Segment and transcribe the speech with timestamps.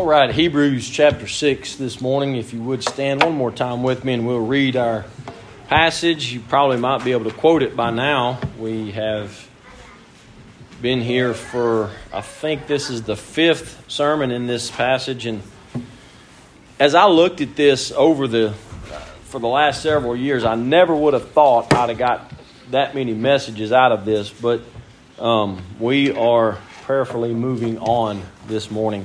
[0.00, 2.36] All right, Hebrews chapter 6 this morning.
[2.36, 5.04] If you would stand one more time with me and we'll read our
[5.68, 6.32] passage.
[6.32, 8.40] You probably might be able to quote it by now.
[8.58, 9.46] We have
[10.80, 15.26] been here for, I think this is the fifth sermon in this passage.
[15.26, 15.42] And
[16.78, 18.54] as I looked at this over the,
[19.24, 22.32] for the last several years, I never would have thought I'd have got
[22.70, 24.30] that many messages out of this.
[24.30, 24.62] But
[25.18, 29.04] um, we are prayerfully moving on this morning.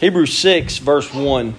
[0.00, 1.56] Hebrews 6, verse 1.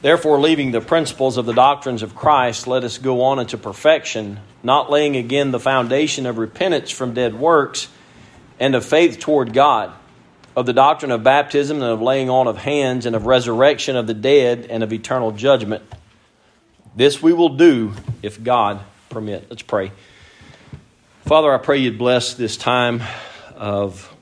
[0.00, 4.38] Therefore, leaving the principles of the doctrines of Christ, let us go on into perfection,
[4.62, 7.88] not laying again the foundation of repentance from dead works
[8.60, 9.92] and of faith toward God,
[10.54, 14.06] of the doctrine of baptism and of laying on of hands and of resurrection of
[14.06, 15.82] the dead and of eternal judgment.
[16.94, 17.92] This we will do
[18.22, 19.46] if God permit.
[19.50, 19.90] Let's pray.
[21.24, 23.02] Father, I pray you'd bless this time
[23.56, 24.13] of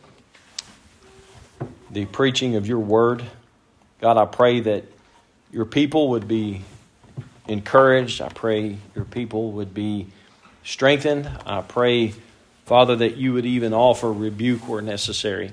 [1.92, 3.22] the preaching of your word.
[4.00, 4.84] God, I pray that
[5.52, 6.62] your people would be
[7.46, 8.22] encouraged.
[8.22, 10.08] I pray your people would be
[10.64, 11.30] strengthened.
[11.44, 12.14] I pray,
[12.64, 15.52] Father, that you would even offer rebuke where necessary.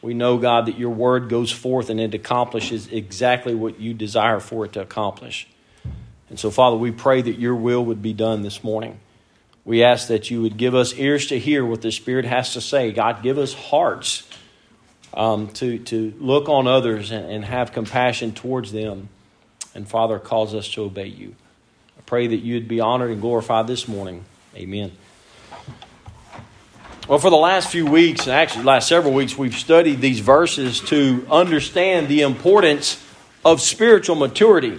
[0.00, 4.40] We know, God, that your word goes forth and it accomplishes exactly what you desire
[4.40, 5.48] for it to accomplish.
[6.30, 9.00] And so, Father, we pray that your will would be done this morning.
[9.64, 12.60] We ask that you would give us ears to hear what the Spirit has to
[12.60, 12.92] say.
[12.92, 14.22] God, give us hearts
[15.18, 19.08] um, to, to look on others and, and have compassion towards them.
[19.74, 21.34] And Father, calls us to obey you.
[21.98, 24.24] I pray that you'd be honored and glorified this morning.
[24.54, 24.92] Amen.
[27.08, 30.80] Well, for the last few weeks, and actually last several weeks, we've studied these verses
[30.82, 33.04] to understand the importance
[33.44, 34.78] of spiritual maturity.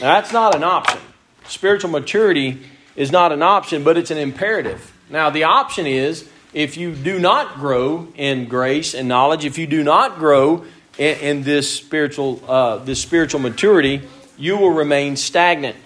[0.00, 1.00] Now, that's not an option.
[1.46, 2.62] Spiritual maturity
[2.96, 4.92] is not an option, but it's an imperative.
[5.08, 9.66] Now, the option is if you do not grow in grace and knowledge, if you
[9.66, 10.64] do not grow
[10.96, 14.00] in, in this spiritual uh, this spiritual maturity,
[14.38, 15.76] you will remain stagnant.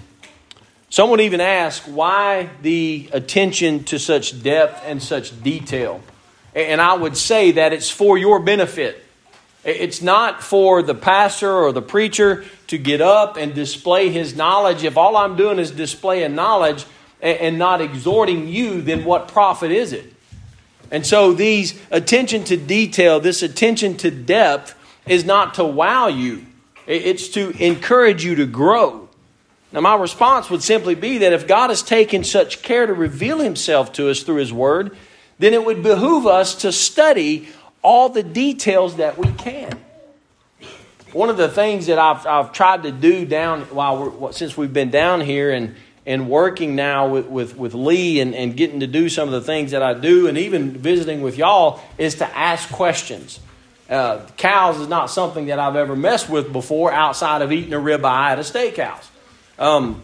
[0.89, 6.01] Someone even asked why the attention to such depth and such detail.
[6.55, 9.05] And I would say that it's for your benefit.
[9.65, 14.85] It's not for the pastor or the preacher to get up and display his knowledge.
[14.85, 16.87] If all I'm doing is displaying knowledge
[17.21, 20.15] and not exhorting you, then what profit is it?
[20.91, 24.75] And so, these attention to detail, this attention to depth,
[25.07, 26.47] is not to wow you,
[26.87, 29.09] it's to encourage you to grow.
[29.73, 33.39] Now, my response would simply be that if God has taken such care to reveal
[33.39, 34.97] Himself to us through His Word,
[35.39, 37.49] then it would behoove us to study
[37.83, 39.79] all the details that we can.
[41.13, 44.91] One of the things that I've, I've tried to do down while since we've been
[44.91, 45.75] down here and
[46.07, 49.41] and working now with, with, with Lee and, and getting to do some of the
[49.41, 53.41] things that I do and even visiting with y'all is to ask questions.
[53.89, 57.79] Uh, cows is not something that I've ever messed with before outside of eating a
[57.79, 59.07] ribeye at a steakhouse.
[59.59, 60.03] Um,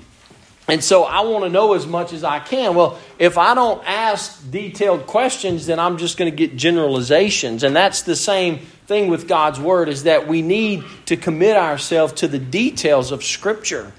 [0.69, 2.75] and so I want to know as much as I can.
[2.75, 7.63] Well, if I don't ask detailed questions, then I'm just going to get generalizations.
[7.63, 12.15] And that's the same thing with God's Word is that we need to commit ourselves
[12.15, 13.93] to the details of Scripture.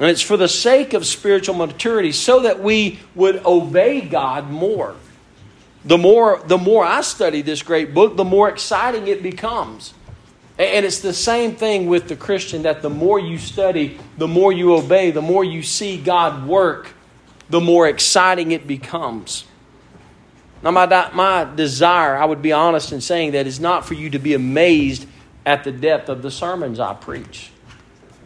[0.00, 4.96] And it's for the sake of spiritual maturity so that we would obey God more.
[5.84, 9.92] The more, the more I study this great book, the more exciting it becomes.
[10.58, 14.52] And it's the same thing with the Christian that the more you study, the more
[14.52, 16.94] you obey, the more you see God work,
[17.50, 19.44] the more exciting it becomes.
[20.62, 24.10] Now, my, my desire, I would be honest in saying that, is not for you
[24.10, 25.06] to be amazed
[25.46, 27.50] at the depth of the sermons I preach.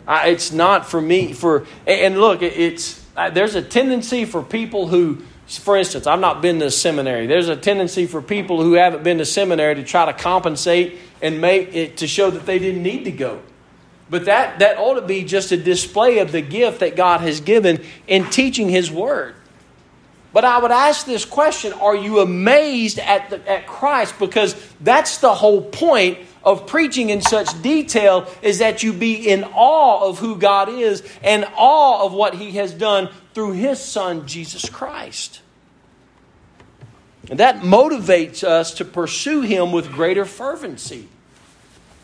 [0.07, 1.33] I, it's not for me.
[1.33, 6.61] For and look, it's there's a tendency for people who, for instance, I've not been
[6.61, 7.27] to seminary.
[7.27, 11.41] There's a tendency for people who haven't been to seminary to try to compensate and
[11.41, 13.41] make it to show that they didn't need to go.
[14.11, 17.41] But that that ought to be just a display of the gift that God has
[17.41, 19.35] given in teaching His Word.
[20.35, 24.19] But I would ask this question Are you amazed at, the, at Christ?
[24.19, 29.45] Because that's the whole point of preaching in such detail is that you be in
[29.45, 34.27] awe of who God is and awe of what He has done through His Son,
[34.27, 35.41] Jesus Christ.
[37.31, 41.09] And that motivates us to pursue Him with greater fervency.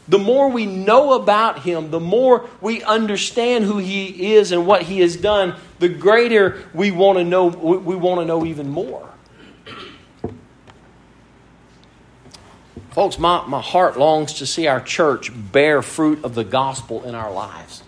[0.08, 4.82] The more we know about Him, the more we understand who He is and what
[4.82, 9.08] He has done, the greater we want to know, we want to know even more.
[12.92, 17.14] Folks, my, my heart longs to see our church bear fruit of the gospel in
[17.14, 17.84] our lives.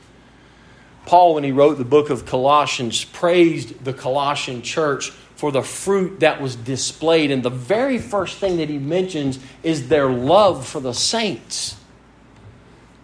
[1.07, 6.21] Paul, when he wrote the book of Colossians, praised the Colossian church for the fruit
[6.21, 7.33] that was displayed.
[7.33, 11.77] And the very first thing that he mentions is their love for the saints.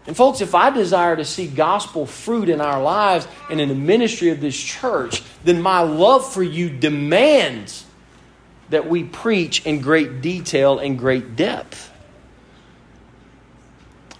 [0.06, 3.74] And, folks, if I desire to see gospel fruit in our lives and in the
[3.74, 7.84] ministry of this church, then my love for you demands
[8.70, 11.90] that we preach in great detail and great depth.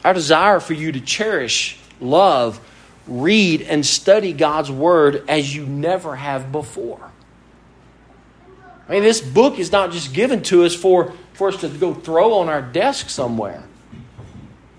[0.04, 2.60] Our desire for you to cherish, love,
[3.06, 7.10] read, and study God's Word as you never have before.
[8.88, 11.92] I mean, this book is not just given to us for, for us to go
[11.92, 13.62] throw on our desk somewhere.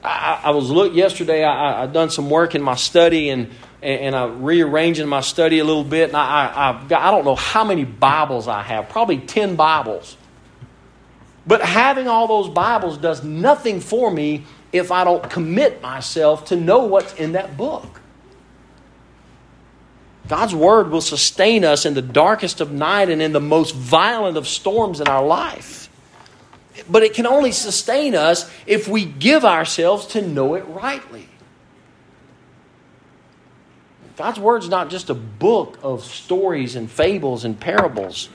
[0.03, 1.43] I, I was look yesterday.
[1.43, 5.63] I, I done some work in my study and and, I'm rearranging my study a
[5.63, 6.09] little bit.
[6.09, 10.17] And I, I, got, I don't know how many Bibles I have, probably 10 Bibles.
[11.47, 16.55] But having all those Bibles does nothing for me if I don't commit myself to
[16.55, 18.01] know what's in that book.
[20.27, 24.37] God's Word will sustain us in the darkest of night and in the most violent
[24.37, 25.89] of storms in our life
[26.89, 31.27] but it can only sustain us if we give ourselves to know it rightly.
[34.19, 38.27] God's Word is not just a book of stories and fables and parables,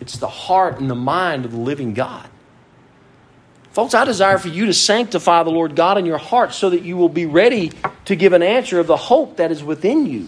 [0.00, 2.28] it's the heart and the mind of the living God.
[3.70, 6.82] Folks, I desire for you to sanctify the Lord God in your heart so that
[6.82, 7.70] you will be ready
[8.06, 10.26] to give an answer of the hope that is within you.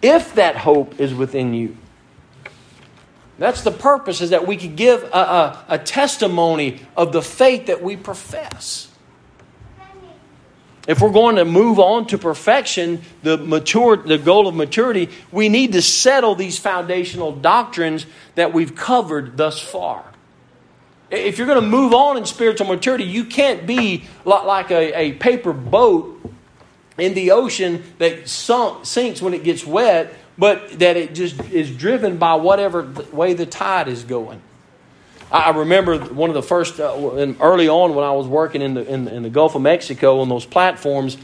[0.00, 1.76] If that hope is within you.
[3.36, 7.66] That's the purpose, is that we can give a, a, a testimony of the faith
[7.66, 8.85] that we profess.
[10.86, 15.48] If we're going to move on to perfection, the mature, the goal of maturity, we
[15.48, 18.06] need to settle these foundational doctrines
[18.36, 20.04] that we've covered thus far.
[21.10, 25.12] If you're going to move on in spiritual maturity, you can't be like a, a
[25.14, 26.12] paper boat
[26.98, 31.70] in the ocean that sunk, sinks when it gets wet but that it just is
[31.70, 34.40] driven by whatever way the tide is going.
[35.30, 36.94] I remember one of the first, uh,
[37.40, 40.28] early on when I was working in the, in, in, the Gulf of Mexico on
[40.28, 41.18] those platforms,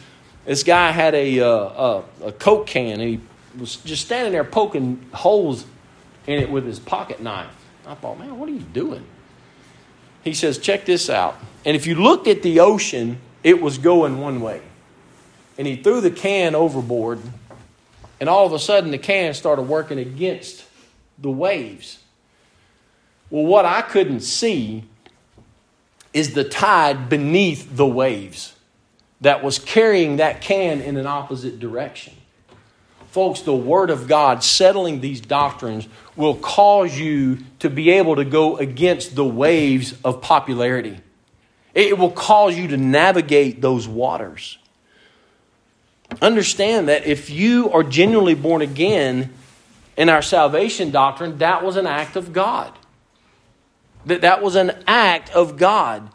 [0.44, 3.20] this guy had a, uh, a, a Coke can and he
[3.58, 5.64] was just standing there poking holes
[6.26, 7.50] in it with his pocket knife.
[7.86, 9.04] I thought, man, what are you doing?
[10.24, 11.36] He says, check this out.
[11.64, 14.62] And if you looked at the ocean, it was going one way.
[15.58, 17.20] And he threw the can overboard
[18.22, 20.64] and all of a sudden, the can started working against
[21.18, 21.98] the waves.
[23.32, 24.84] Well, what I couldn't see
[26.12, 28.54] is the tide beneath the waves
[29.22, 32.14] that was carrying that can in an opposite direction.
[33.08, 38.24] Folks, the Word of God settling these doctrines will cause you to be able to
[38.24, 41.00] go against the waves of popularity.
[41.74, 44.58] It will cause you to navigate those waters
[46.20, 49.32] understand that if you are genuinely born again
[49.96, 52.72] in our salvation doctrine, that was an act of God.
[54.06, 56.08] That that was an act of God,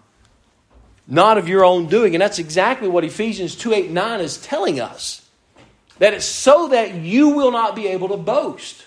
[1.07, 2.16] not of your own doing.
[2.16, 5.28] And that's exactly what Ephesians 2 8 9 is telling us.
[6.00, 8.86] That it's so that you will not be able to boast.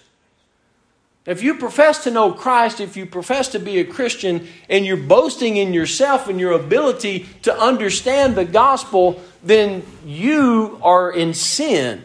[1.27, 4.97] If you profess to know Christ, if you profess to be a Christian, and you're
[4.97, 12.03] boasting in yourself and your ability to understand the gospel, then you are in sin.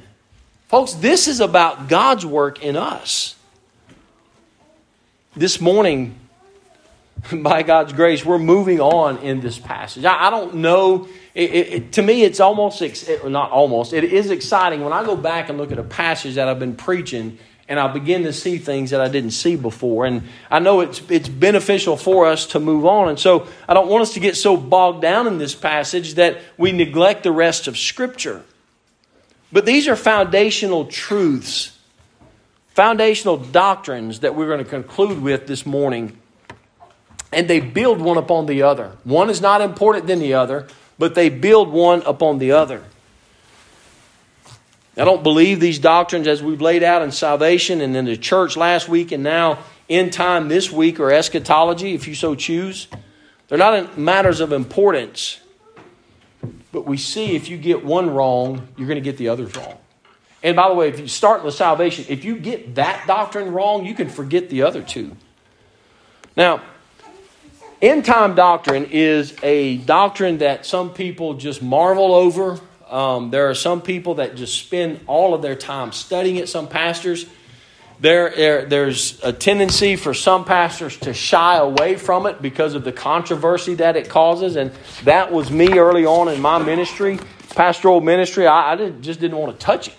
[0.68, 3.36] Folks, this is about God's work in us.
[5.36, 6.20] This morning,
[7.34, 10.06] by God's grace, we're moving on in this passage.
[10.06, 11.08] I, I don't know.
[11.34, 15.16] It, it, to me, it's almost, it, not almost, it is exciting when I go
[15.16, 18.60] back and look at a passage that I've been preaching and I begin to see
[18.60, 20.06] things that I didn't see before.
[20.06, 23.10] And I know it's, it's beneficial for us to move on.
[23.10, 26.40] And so I don't want us to get so bogged down in this passage that
[26.58, 28.44] we neglect the rest of Scripture.
[29.52, 31.78] But these are foundational truths,
[32.68, 36.20] foundational doctrines that we're going to conclude with this morning.
[37.36, 38.94] And they build one upon the other.
[39.04, 42.82] One is not important than the other, but they build one upon the other.
[44.98, 48.56] I don't believe these doctrines as we've laid out in salvation and in the church
[48.56, 52.88] last week and now end time this week or eschatology, if you so choose.
[53.50, 55.42] They're not matters of importance.
[56.72, 59.78] But we see if you get one wrong, you're going to get the others wrong.
[60.42, 63.86] And by the way, if you start with salvation, if you get that doctrine wrong,
[63.86, 65.18] you can forget the other two.
[66.38, 66.62] Now,
[67.82, 73.56] end time doctrine is a doctrine that some people just marvel over um, there are
[73.56, 77.26] some people that just spend all of their time studying it, some pastors.
[78.00, 82.84] There, there, there's a tendency for some pastors to shy away from it because of
[82.84, 84.56] the controversy that it causes.
[84.56, 84.72] And
[85.04, 87.20] that was me early on in my ministry,
[87.56, 88.46] pastoral ministry.
[88.46, 89.96] I, I did, just didn't want to touch it.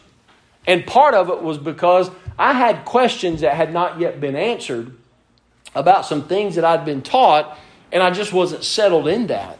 [0.67, 4.95] And part of it was because I had questions that had not yet been answered
[5.75, 7.59] about some things that I'd been taught,
[7.93, 9.59] and I just wasn't settled in that.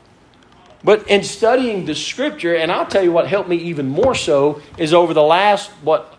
[0.85, 4.61] But in studying the scripture, and I'll tell you what helped me even more so
[4.79, 6.17] is over the last, what,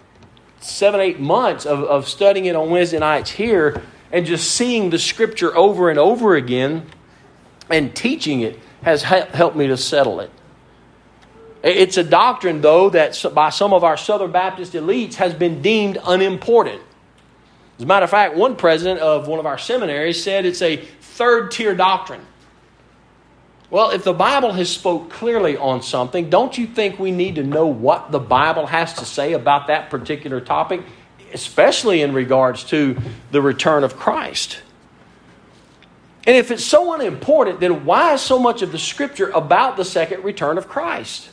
[0.60, 5.00] seven, eight months of, of studying it on Wednesday nights here and just seeing the
[5.00, 6.86] scripture over and over again
[7.70, 10.32] and teaching it has helped me to settle it.
[11.64, 15.98] It's a doctrine, though, that by some of our Southern Baptist elites has been deemed
[16.06, 16.82] unimportant.
[17.78, 20.84] As a matter of fact, one president of one of our seminaries said it's a
[21.18, 22.22] third tier doctrine.
[23.70, 27.44] Well, if the Bible has spoke clearly on something, don't you think we need to
[27.44, 30.82] know what the Bible has to say about that particular topic,
[31.34, 32.98] especially in regards to
[33.32, 34.62] the return of Christ?
[36.26, 39.86] And if it's so unimportant, then why is so much of the scripture about the
[39.86, 41.30] second return of Christ?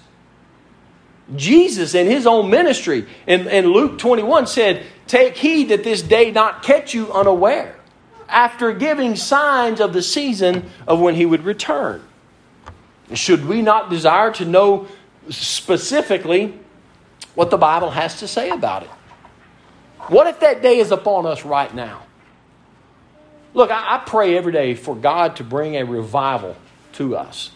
[1.36, 6.30] Jesus in his own ministry in, in Luke 21 said, Take heed that this day
[6.30, 7.76] not catch you unaware,
[8.28, 12.02] after giving signs of the season of when he would return.
[13.12, 14.88] Should we not desire to know
[15.28, 16.58] specifically
[17.34, 18.90] what the Bible has to say about it?
[20.08, 22.02] What if that day is upon us right now?
[23.54, 26.56] Look, I, pray every day for God to bring a revival
[26.94, 27.52] to us.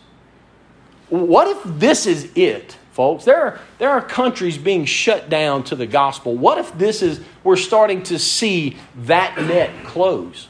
[1.08, 2.76] What if this is it?
[2.98, 3.24] Folks.
[3.24, 6.34] There are, there are countries being shut down to the gospel.
[6.34, 10.48] What if this is, we're starting to see that net close?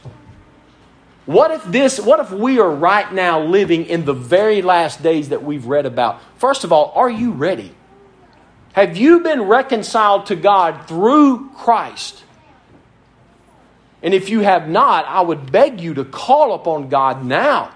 [1.26, 5.28] What if this, what if we are right now living in the very last days
[5.28, 6.22] that we've read about?
[6.38, 7.74] First of all, are you ready?
[8.72, 12.24] Have you been reconciled to God through Christ?
[14.02, 17.74] And if you have not, I would beg you to call upon God now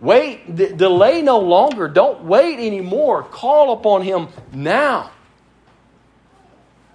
[0.00, 1.88] Wait, d- delay no longer.
[1.88, 3.22] Don't wait anymore.
[3.22, 5.10] Call upon Him now.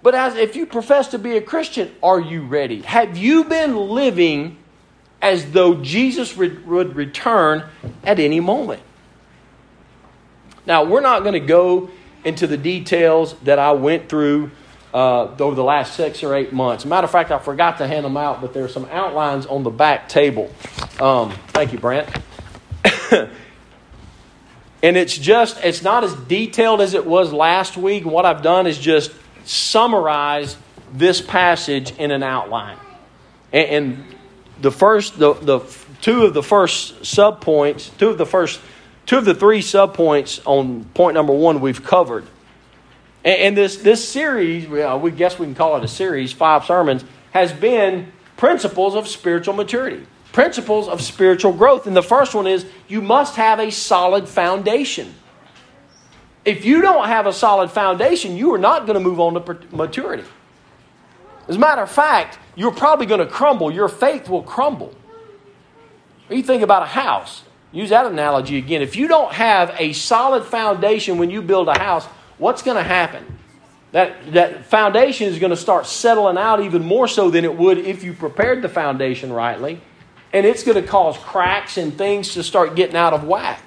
[0.02, 2.82] But as if you profess to be a Christian, are you ready?
[2.82, 4.58] Have you been living
[5.22, 7.64] as though Jesus re- would return
[8.04, 8.82] at any moment?
[10.66, 11.90] Now, we're not going to go
[12.24, 14.50] into the details that I went through
[14.92, 16.84] uh, over the last six or eight months.
[16.84, 19.70] matter of fact, I forgot to hand them out, but there's some outlines on the
[19.70, 20.50] back table.
[20.98, 22.08] Um, thank you, Brent.
[24.82, 28.04] and it's just, it's not as detailed as it was last week.
[28.04, 29.12] What I've done is just
[29.44, 30.56] summarize
[30.92, 32.78] this passage in an outline.
[33.52, 34.14] And, and
[34.60, 35.60] the first, the, the
[36.00, 38.60] two of the first subpoints, two of the first,
[39.06, 42.26] two of the three subpoints on point number one we've covered.
[43.24, 46.64] And, and this, this series, well, we guess we can call it a series, five
[46.64, 51.86] sermons, has been principles of spiritual maturity principles of spiritual growth.
[51.86, 55.14] And the first one is you must have a solid foundation.
[56.44, 59.58] If you don't have a solid foundation, you are not going to move on to
[59.74, 60.24] maturity.
[61.48, 63.70] As a matter of fact, you're probably going to crumble.
[63.70, 64.94] Your faith will crumble.
[66.28, 67.42] you think about a house.
[67.72, 68.82] Use that analogy again.
[68.82, 72.04] If you don't have a solid foundation when you build a house,
[72.36, 73.38] what's going to happen?
[73.92, 77.78] That, that foundation is going to start settling out even more so than it would
[77.78, 79.80] if you prepared the foundation rightly
[80.36, 83.62] and it's going to cause cracks and things to start getting out of whack.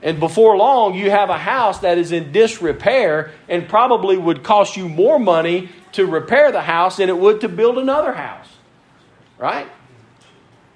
[0.00, 4.76] And before long, you have a house that is in disrepair and probably would cost
[4.76, 8.46] you more money to repair the house than it would to build another house.
[9.38, 9.66] Right?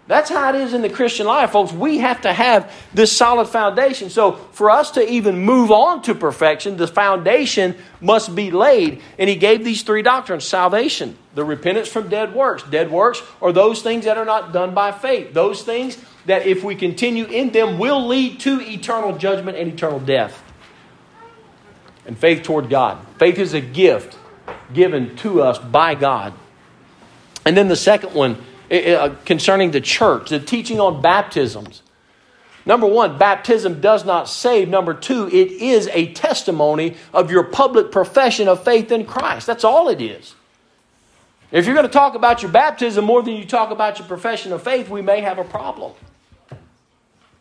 [0.07, 1.73] That's how it is in the Christian life, folks.
[1.73, 4.11] We have to have this solid foundation.
[4.11, 9.01] So, for us to even move on to perfection, the foundation must be laid.
[9.19, 12.63] And he gave these three doctrines salvation, the repentance from dead works.
[12.65, 15.97] Dead works are those things that are not done by faith, those things
[16.27, 20.43] that, if we continue in them, will lead to eternal judgment and eternal death.
[22.07, 22.99] And faith toward God.
[23.19, 24.19] Faith is a gift
[24.75, 26.35] given to us by God.
[27.47, 28.37] And then the second one,
[28.75, 31.83] Uh, concerning the church, the teaching on baptisms.
[32.67, 34.69] Number one, baptism does not save.
[34.69, 39.47] Number two, it is a testimony of your public profession of faith in Christ.
[39.47, 40.35] That's all it is.
[41.53, 44.53] If you're going to talk about your baptism more than you talk about your profession
[44.53, 45.93] of faith, we may have a problem.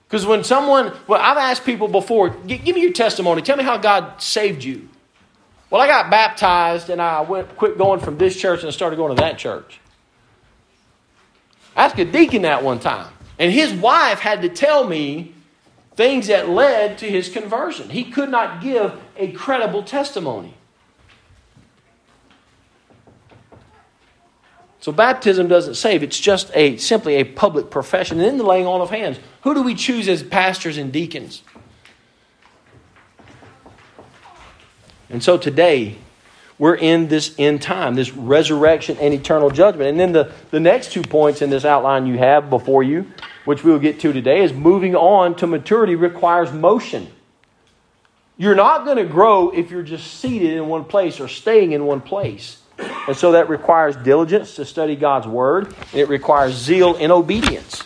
[0.07, 3.41] Because when someone, well, I've asked people before, give me your testimony.
[3.41, 4.87] Tell me how God saved you.
[5.71, 9.15] Well, I got baptized and I went, quit going from this church and started going
[9.15, 9.79] to that church.
[11.75, 15.33] I asked a deacon that one time, and his wife had to tell me
[15.95, 17.89] things that led to his conversion.
[17.89, 20.55] He could not give a credible testimony.
[24.79, 26.03] So baptism doesn't save.
[26.03, 28.19] It's just a simply a public profession.
[28.19, 29.17] And then the laying on of hands.
[29.43, 31.41] Who do we choose as pastors and deacons?
[35.09, 35.95] And so today,
[36.59, 39.89] we're in this end time, this resurrection and eternal judgment.
[39.89, 43.11] And then the, the next two points in this outline you have before you,
[43.45, 47.07] which we'll get to today, is moving on to maturity requires motion.
[48.37, 51.85] You're not going to grow if you're just seated in one place or staying in
[51.85, 52.59] one place.
[53.07, 57.83] And so that requires diligence to study God's Word, and it requires zeal in obedience.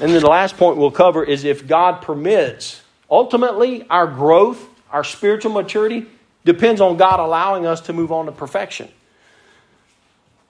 [0.00, 5.04] And then the last point we'll cover is if God permits, ultimately, our growth, our
[5.04, 6.06] spiritual maturity,
[6.44, 8.88] depends on God allowing us to move on to perfection.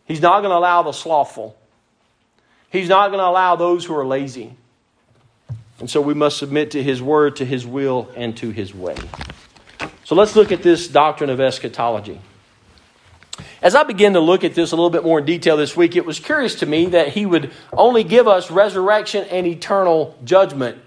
[0.07, 1.57] He's not going to allow the slothful,
[2.71, 4.57] He's not going to allow those who are lazy.
[5.79, 8.97] And so we must submit to His word, to His will, and to His way.
[10.05, 12.21] So let's look at this doctrine of eschatology.
[13.63, 15.97] As I began to look at this a little bit more in detail this week,
[15.97, 20.79] it was curious to me that he would only give us resurrection and eternal judgment,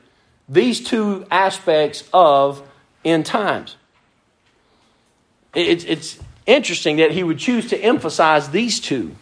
[0.48, 2.62] these two aspects of
[3.04, 3.76] end times.
[5.56, 9.16] It's, it's interesting that he would choose to emphasize these two.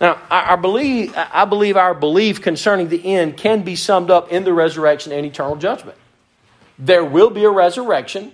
[0.00, 4.44] Now, I, believe, I believe our belief concerning the end can be summed up in
[4.44, 5.98] the resurrection and eternal judgment.
[6.78, 8.32] There will be a resurrection,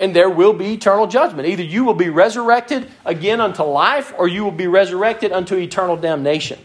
[0.00, 1.46] and there will be eternal judgment.
[1.46, 5.96] Either you will be resurrected again unto life, or you will be resurrected unto eternal
[5.96, 6.58] damnation.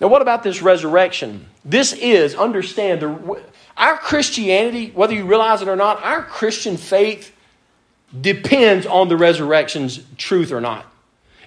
[0.00, 1.46] Now, what about this resurrection?
[1.64, 3.42] This is, understand, the,
[3.76, 7.32] our Christianity, whether you realize it or not, our Christian faith
[8.18, 10.86] depends on the resurrection's truth or not.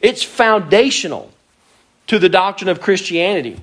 [0.01, 1.31] It's foundational
[2.07, 3.59] to the doctrine of Christianity.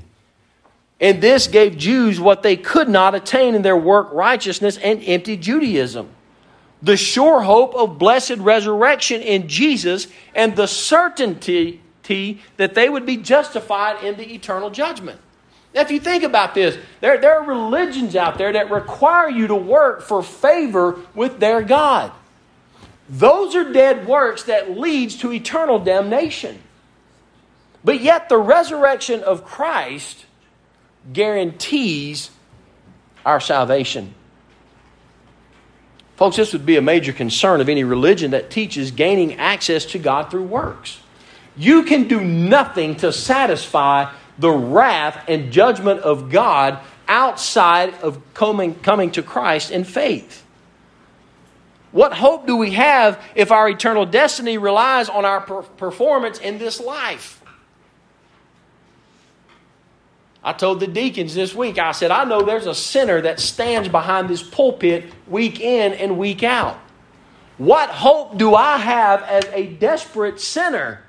[1.00, 5.36] And this gave Jews what they could not attain in their work righteousness and empty
[5.36, 6.08] Judaism.
[6.82, 11.80] The sure hope of blessed resurrection in Jesus and the certainty
[12.56, 15.20] that they would be justified in the eternal judgment.
[15.72, 19.46] Now, if you think about this, there, there are religions out there that require you
[19.46, 22.10] to work for favor with their God.
[23.10, 26.60] Those are dead works that leads to eternal damnation.
[27.82, 30.26] But yet the resurrection of Christ
[31.12, 32.30] guarantees
[33.26, 34.14] our salvation.
[36.14, 39.98] Folks, this would be a major concern of any religion that teaches gaining access to
[39.98, 41.00] God through works.
[41.56, 48.76] You can do nothing to satisfy the wrath and judgment of God outside of coming,
[48.76, 50.44] coming to Christ in faith.
[51.92, 56.58] What hope do we have if our eternal destiny relies on our per- performance in
[56.58, 57.42] this life?
[60.42, 63.88] I told the deacons this week, I said, I know there's a sinner that stands
[63.88, 66.78] behind this pulpit week in and week out.
[67.58, 71.02] What hope do I have as a desperate sinner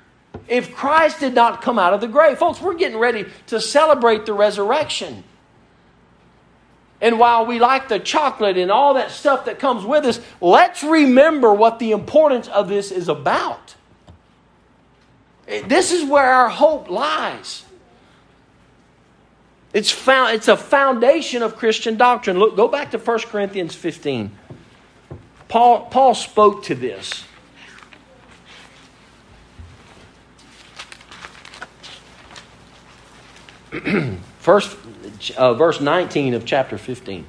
[0.48, 2.38] if Christ did not come out of the grave?
[2.38, 5.24] Folks, we're getting ready to celebrate the resurrection.
[7.02, 10.84] And while we like the chocolate and all that stuff that comes with us, let's
[10.84, 13.74] remember what the importance of this is about.
[15.48, 17.64] Eh, this is where our hope lies.
[19.74, 22.38] It's, found, it's a foundation of Christian doctrine.
[22.38, 24.30] Look, go back to 1 Corinthians 15.
[25.48, 27.24] Paul, Paul spoke to this.
[34.42, 34.76] First,
[35.36, 37.24] uh, verse 19 of chapter 15.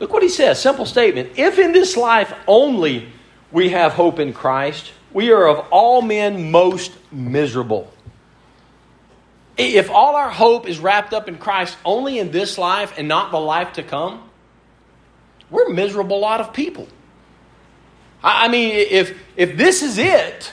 [0.00, 1.38] Look what he says simple statement.
[1.38, 3.12] If in this life only
[3.52, 7.88] we have hope in Christ, we are of all men most miserable.
[9.56, 13.30] If all our hope is wrapped up in Christ only in this life and not
[13.30, 14.29] the life to come,
[15.50, 16.88] we're a miserable lot of people.
[18.22, 20.52] I mean, if, if this is it,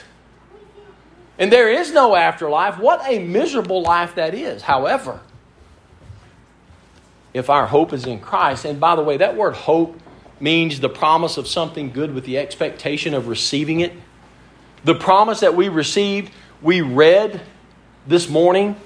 [1.38, 4.62] and there is no afterlife, what a miserable life that is.
[4.62, 5.20] However,
[7.34, 10.00] if our hope is in Christ, and by the way, that word hope
[10.40, 13.92] means the promise of something good with the expectation of receiving it.
[14.84, 16.32] The promise that we received,
[16.62, 17.40] we read
[18.06, 18.76] this morning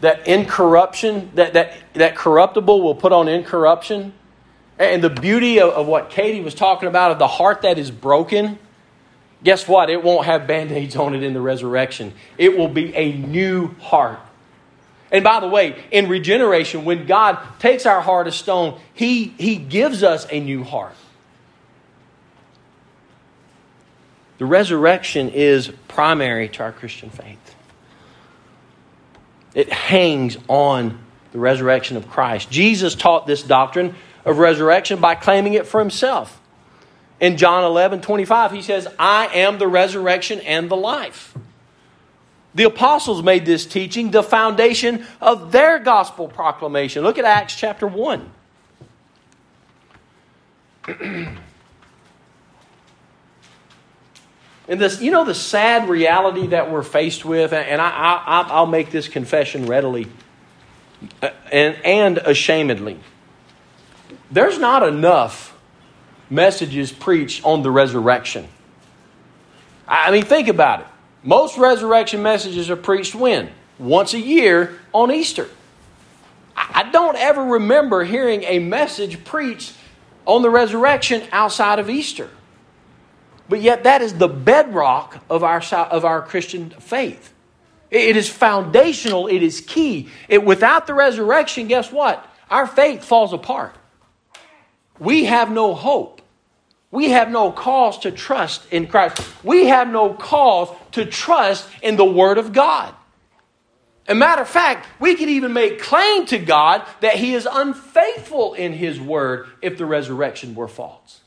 [0.00, 4.14] that incorruption, that, that, that corruptible will put on incorruption.
[4.80, 7.90] And the beauty of, of what Katie was talking about, of the heart that is
[7.90, 8.58] broken,
[9.44, 9.90] guess what?
[9.90, 12.14] It won't have band aids on it in the resurrection.
[12.38, 14.18] It will be a new heart.
[15.12, 19.56] And by the way, in regeneration, when God takes our heart of stone, He, he
[19.56, 20.94] gives us a new heart.
[24.38, 27.54] The resurrection is primary to our Christian faith.
[29.54, 30.98] It hangs on
[31.32, 32.50] the resurrection of Christ.
[32.50, 36.40] Jesus taught this doctrine of resurrection by claiming it for himself.
[37.20, 41.34] In John 11 25, he says, I am the resurrection and the life.
[42.54, 47.04] The apostles made this teaching the foundation of their gospel proclamation.
[47.04, 48.30] Look at Acts chapter 1.
[54.70, 58.66] And this, you know, the sad reality that we're faced with, and I, I, I'll
[58.66, 60.06] make this confession readily
[61.20, 62.98] uh, and, and ashamedly.
[64.30, 65.56] There's not enough
[66.28, 68.48] messages preached on the resurrection.
[69.88, 70.86] I mean, think about it.
[71.22, 73.50] Most resurrection messages are preached when?
[73.78, 75.48] Once a year on Easter.
[76.56, 79.74] I don't ever remember hearing a message preached
[80.26, 82.30] on the resurrection outside of Easter.
[83.48, 87.32] But yet, that is the bedrock of our, of our Christian faith.
[87.90, 90.08] It is foundational, it is key.
[90.28, 92.24] It, without the resurrection, guess what?
[92.48, 93.74] Our faith falls apart.
[95.00, 96.22] We have no hope.
[96.92, 99.20] We have no cause to trust in Christ.
[99.42, 102.94] We have no cause to trust in the Word of God.
[104.08, 108.54] A matter of fact, we could even make claim to God that He is unfaithful
[108.54, 111.20] in His Word if the resurrection were false.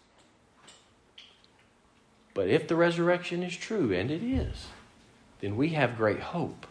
[2.33, 4.67] But if the resurrection is true, and it is,
[5.39, 6.65] then we have great hope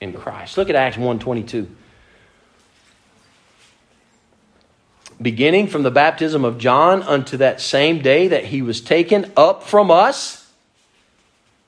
[0.00, 0.56] in Christ.
[0.56, 1.66] Look at Acts 1:22.
[5.20, 9.62] Beginning from the baptism of John unto that same day that he was taken up
[9.62, 10.50] from us,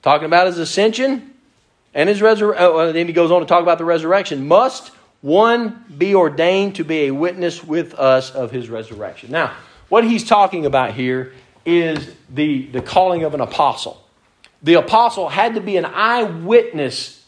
[0.03, 1.35] talking about his ascension
[1.95, 2.65] and his resurrection.
[2.65, 4.47] Oh, uh, then he goes on to talk about the resurrection.
[4.47, 9.31] Must one be ordained to be a witness with us of his resurrection.
[9.31, 9.53] Now,
[9.89, 11.33] what he's talking about here
[11.65, 14.03] is the, the calling of an apostle.
[14.63, 17.25] The apostle had to be an eyewitness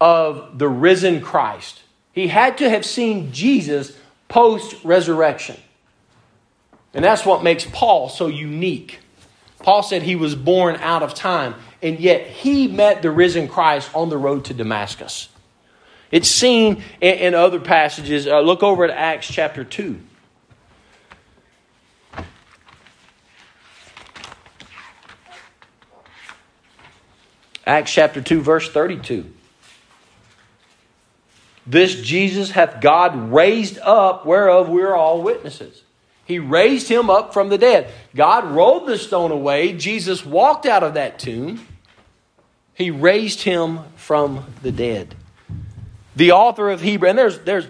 [0.00, 1.82] of the risen Christ.
[2.12, 3.96] He had to have seen Jesus
[4.32, 5.60] post resurrection.
[6.94, 8.98] And that's what makes Paul so unique.
[9.58, 13.90] Paul said he was born out of time, and yet he met the risen Christ
[13.94, 15.28] on the road to Damascus.
[16.10, 18.26] It's seen in, in other passages.
[18.26, 20.00] Uh, look over at Acts chapter 2.
[27.66, 29.30] Acts chapter 2, verse 32.
[31.72, 35.82] This Jesus hath God raised up, whereof we are all witnesses.
[36.26, 37.90] He raised him up from the dead.
[38.14, 39.72] God rolled the stone away.
[39.72, 41.66] Jesus walked out of that tomb.
[42.74, 45.14] He raised him from the dead.
[46.14, 47.66] The author of Hebrew, and there's, there's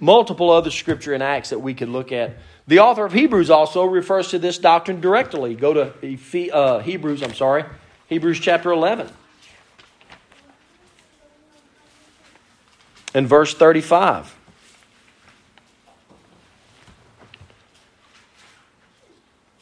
[0.00, 2.38] multiple other scripture in Acts that we could look at.
[2.66, 5.54] The author of Hebrews also refers to this doctrine directly.
[5.54, 7.66] Go to uh, Hebrews, I'm sorry,
[8.08, 9.10] Hebrews chapter 11.
[13.14, 14.36] In verse 35.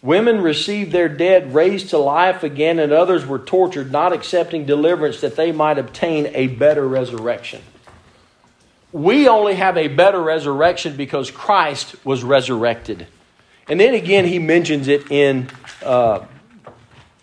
[0.02, 5.20] Women received their dead raised to life again, and others were tortured, not accepting deliverance
[5.20, 7.60] that they might obtain a better resurrection.
[8.92, 13.06] We only have a better resurrection because Christ was resurrected.
[13.68, 15.48] And then again, he mentions it in
[15.84, 16.24] uh,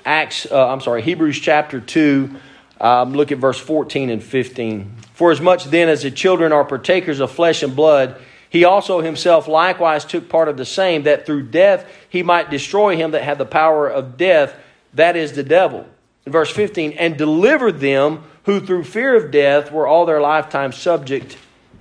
[0.06, 2.36] Acts, uh, I'm sorry, Hebrews chapter 2.
[2.80, 4.96] Um, look at verse 14 and 15.
[5.18, 9.02] For as much then as the children are partakers of flesh and blood, he also
[9.02, 13.24] himself likewise took part of the same, that through death he might destroy him that
[13.24, 14.56] had the power of death,
[14.94, 15.88] that is the devil.
[16.28, 20.72] In verse 15, and delivered them who through fear of death were all their lifetime
[20.72, 21.36] subject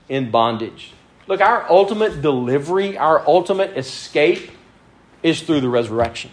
[0.08, 0.94] in bondage.
[1.26, 4.50] Look, our ultimate delivery, our ultimate escape
[5.22, 6.30] is through the resurrection.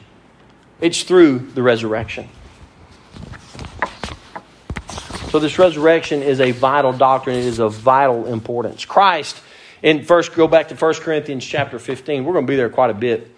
[0.80, 2.30] It's through the resurrection.
[5.34, 7.38] So this resurrection is a vital doctrine.
[7.38, 8.86] It is of vital importance.
[8.86, 9.42] Christ,
[9.82, 12.24] in first go back to 1 Corinthians chapter 15.
[12.24, 13.36] We're going to be there quite a bit.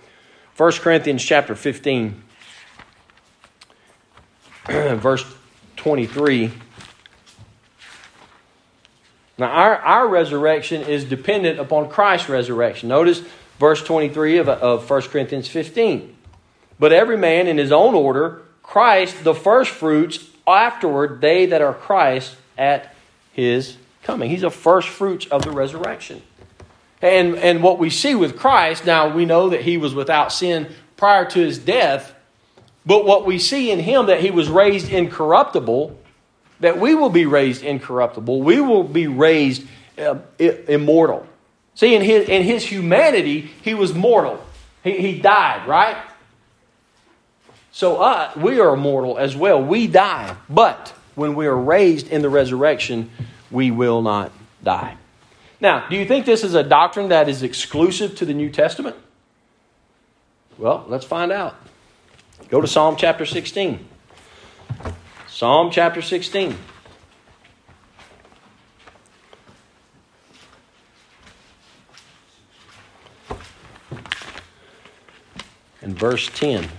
[0.58, 2.21] 1 Corinthians chapter 15,
[4.67, 5.23] verse
[5.77, 6.51] 23.
[9.38, 12.89] Now, our, our resurrection is dependent upon Christ's resurrection.
[12.89, 13.21] Notice
[13.58, 16.13] verse 23 of, of 1 Corinthians 15.
[16.77, 22.36] But every man in his own order, Christ the firstfruits afterward they that are Christ
[22.58, 22.95] at
[23.34, 24.29] his coming.
[24.29, 26.21] He's a first fruits of the resurrection.
[27.01, 30.73] And, and what we see with Christ, now we know that he was without sin
[30.97, 32.15] prior to his death,
[32.86, 35.99] but what we see in him that he was raised incorruptible,
[36.62, 41.27] that we will be raised incorruptible, we will be raised uh, immortal.
[41.73, 44.41] See, in his, in his humanity, he was mortal.
[44.84, 45.97] He, he died, right?
[47.75, 49.61] So we are mortal as well.
[49.61, 50.38] We die.
[50.49, 53.11] But when we are raised in the resurrection,
[53.51, 54.31] we will not
[54.63, 54.95] die.
[55.59, 58.95] Now, do you think this is a doctrine that is exclusive to the New Testament?
[60.57, 61.57] Well, let's find out.
[62.47, 63.85] Go to Psalm chapter 16.
[65.27, 66.57] Psalm chapter 16.
[75.81, 76.69] And verse 10.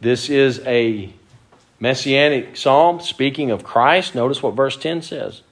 [0.00, 1.12] This is a
[1.78, 4.14] messianic psalm speaking of Christ.
[4.14, 5.42] Notice what verse 10 says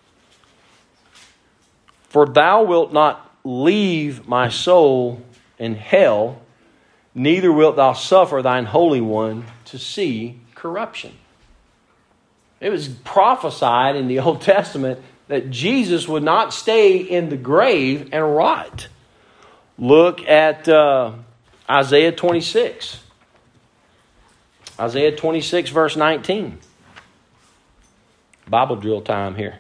[2.09, 5.23] For thou wilt not leave my soul
[5.59, 6.41] in hell,
[7.15, 11.13] neither wilt thou suffer thine Holy One to see corruption.
[12.61, 18.09] It was prophesied in the Old Testament that Jesus would not stay in the grave
[18.13, 18.89] and rot.
[19.79, 21.13] Look at uh,
[21.69, 23.01] Isaiah 26.
[24.81, 26.59] Isaiah 26, verse 19.
[28.49, 29.59] Bible drill time here.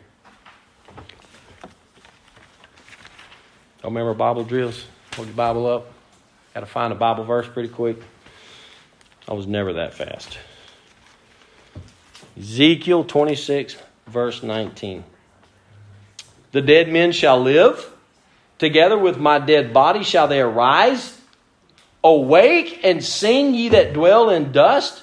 [3.82, 4.84] Don't remember Bible drills?
[5.14, 5.92] Hold your Bible up.
[6.54, 7.98] Got to find a Bible verse pretty quick.
[9.26, 10.38] I was never that fast.
[12.38, 13.76] Ezekiel 26,
[14.06, 15.04] verse 19.
[16.52, 17.90] The dead men shall live,
[18.58, 21.20] together with my dead body shall they arise.
[22.02, 25.02] Awake and sing, ye that dwell in dust.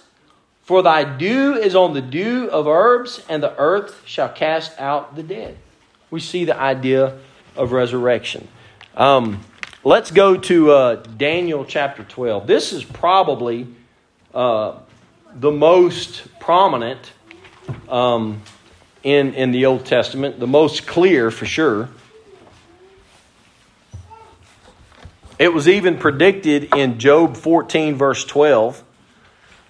[0.65, 5.15] For thy dew is on the dew of herbs, and the earth shall cast out
[5.15, 5.57] the dead.
[6.09, 7.19] We see the idea
[7.55, 8.47] of resurrection.
[8.97, 9.41] Um,
[9.83, 12.47] let's go to uh, Daniel chapter 12.
[12.47, 13.67] This is probably
[14.33, 14.79] uh,
[15.35, 17.11] the most prominent
[17.87, 18.41] um,
[19.03, 21.89] in, in the Old Testament, the most clear for sure.
[25.37, 28.81] It was even predicted in Job 14, verse 12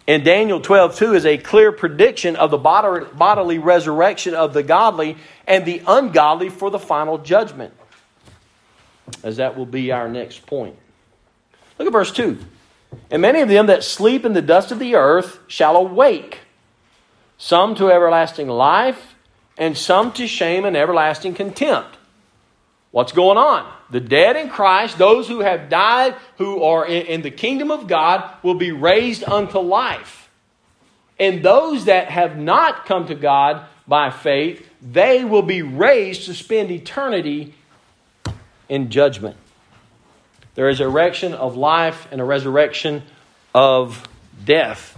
[0.07, 5.17] in Daniel 12, 2 is a clear prediction of the bodily resurrection of the godly
[5.47, 7.73] and the ungodly for the final judgment.
[9.23, 10.75] As that will be our next point.
[11.79, 12.37] Look at verse 2.
[13.11, 16.39] And many of them that sleep in the dust of the earth shall awake,
[17.37, 19.15] some to everlasting life,
[19.57, 21.94] and some to shame and everlasting contempt.
[22.95, 23.69] What's going on?
[23.89, 27.87] The dead in Christ, those who have died, who are in, in, the kingdom of
[27.87, 30.29] God, will be raised unto life.
[31.19, 36.33] And those that have not come to God by faith, they will be raised to
[36.33, 37.53] spend eternity
[38.69, 39.35] in judgment.
[40.53, 43.03] There is a resurrection of life and a resurrection
[43.53, 44.07] of
[44.45, 44.97] death.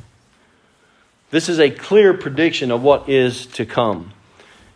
[1.31, 4.13] This is a clear prediction of what is to come.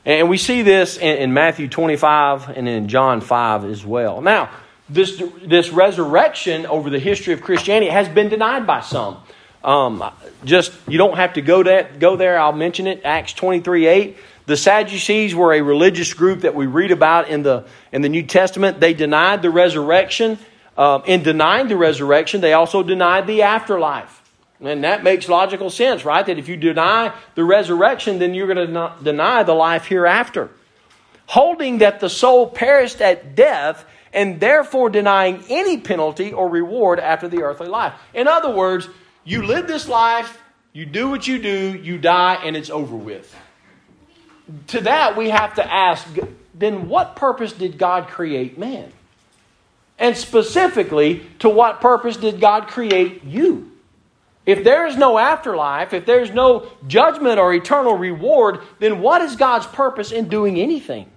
[0.05, 4.21] And we see this in, in Matthew 25 and in John 5 as well.
[4.21, 4.49] Now,
[4.89, 9.17] this, this resurrection over the history of Christianity has been denied by some.
[9.63, 10.03] Um,
[10.43, 12.39] just, you don't have to go, that, go there.
[12.39, 13.01] I'll mention it.
[13.05, 14.17] Acts 23 8.
[14.47, 18.23] The Sadducees were a religious group that we read about in the, in the New
[18.23, 18.79] Testament.
[18.79, 20.39] They denied the resurrection.
[20.77, 24.20] Um, in denying the resurrection, they also denied the afterlife.
[24.61, 26.25] And that makes logical sense, right?
[26.25, 30.49] That if you deny the resurrection, then you're going to deny the life hereafter.
[31.25, 37.27] Holding that the soul perished at death and therefore denying any penalty or reward after
[37.27, 37.93] the earthly life.
[38.13, 38.87] In other words,
[39.23, 40.41] you live this life,
[40.73, 43.33] you do what you do, you die, and it's over with.
[44.67, 46.07] To that, we have to ask
[46.53, 48.91] then what purpose did God create man?
[49.97, 53.70] And specifically, to what purpose did God create you?
[54.45, 59.35] If there is no afterlife, if there's no judgment or eternal reward, then what is
[59.35, 61.09] God's purpose in doing anything?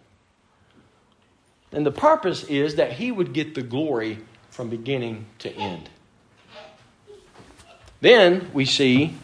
[1.73, 4.19] And the purpose is that He would get the glory
[4.51, 5.89] from beginning to end.
[8.01, 9.15] Then we see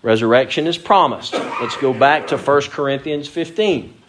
[0.00, 1.34] resurrection is promised.
[1.34, 4.01] Let's go back to 1 Corinthians 15.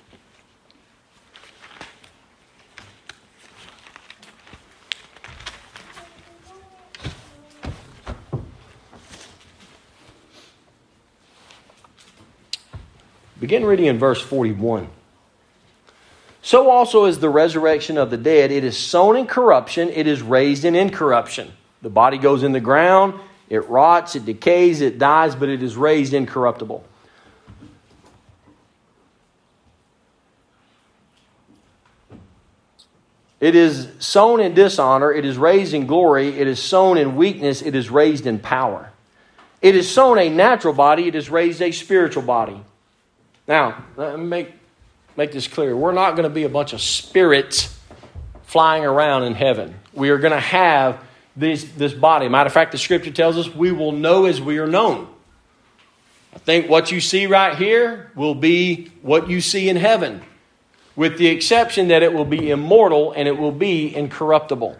[13.43, 14.87] Begin reading in verse 41.
[16.41, 18.53] So also is the resurrection of the dead.
[18.53, 21.51] It is sown in corruption, it is raised in incorruption.
[21.81, 25.75] The body goes in the ground, it rots, it decays, it dies, but it is
[25.75, 26.85] raised incorruptible.
[33.41, 37.61] It is sown in dishonor, it is raised in glory, it is sown in weakness,
[37.61, 38.93] it is raised in power.
[39.61, 42.63] It is sown a natural body, it is raised a spiritual body.
[43.47, 44.53] Now, let me make,
[45.17, 45.75] make this clear.
[45.75, 47.77] We're not going to be a bunch of spirits
[48.43, 49.75] flying around in heaven.
[49.93, 51.03] We are going to have
[51.35, 52.29] this, this body.
[52.29, 55.07] Matter of fact, the scripture tells us we will know as we are known.
[56.33, 60.21] I think what you see right here will be what you see in heaven,
[60.95, 64.77] with the exception that it will be immortal and it will be incorruptible.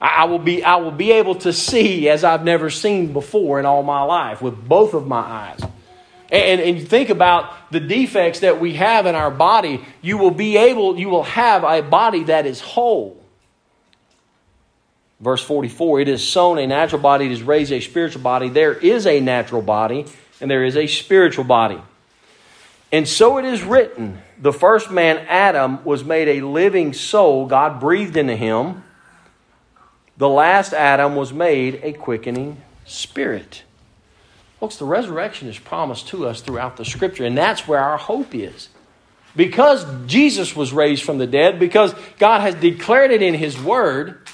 [0.00, 3.66] I will be, I will be able to see as I've never seen before in
[3.66, 5.60] all my life with both of my eyes.
[6.30, 10.56] And, and think about the defects that we have in our body, you will be
[10.56, 13.20] able, you will have a body that is whole.
[15.20, 18.48] Verse 44 It is sown a natural body, it is raised a spiritual body.
[18.48, 20.06] There is a natural body,
[20.40, 21.80] and there is a spiritual body.
[22.92, 27.46] And so it is written the first man, Adam, was made a living soul.
[27.46, 28.82] God breathed into him.
[30.16, 33.62] The last Adam was made a quickening spirit.
[34.60, 38.34] Folks, the resurrection is promised to us throughout the scripture, and that's where our hope
[38.34, 38.68] is.
[39.34, 44.28] Because Jesus was raised from the dead, because God has declared it in His Word,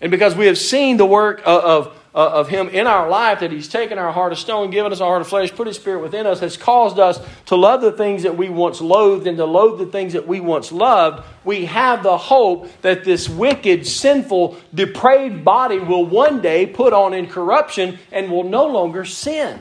[0.00, 3.52] and because we have seen the work of, of, of Him in our life, that
[3.52, 6.00] He's taken our heart of stone, given us a heart of flesh, put His Spirit
[6.00, 9.44] within us, has caused us to love the things that we once loathed and to
[9.44, 14.56] loathe the things that we once loved, we have the hope that this wicked, sinful,
[14.72, 19.60] depraved body will one day put on incorruption and will no longer sin.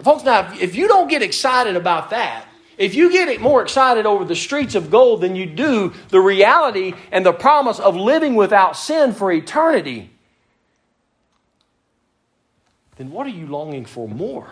[0.00, 2.46] Folks, now, if you don't get excited about that,
[2.78, 6.94] if you get more excited over the streets of gold than you do the reality
[7.10, 10.10] and the promise of living without sin for eternity,
[12.96, 14.48] then what are you longing for more?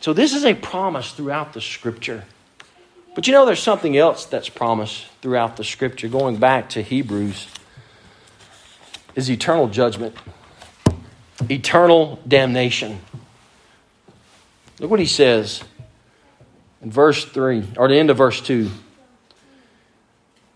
[0.00, 2.24] So, this is a promise throughout the scripture.
[3.14, 7.46] But you know, there's something else that's promised throughout the scripture, going back to Hebrews,
[9.14, 10.16] is eternal judgment,
[11.48, 13.00] eternal damnation.
[14.78, 15.62] Look what he says
[16.82, 18.70] in verse 3, or the end of verse 2